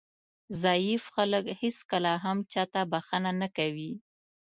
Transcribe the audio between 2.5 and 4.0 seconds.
چاته بښنه نه کوي.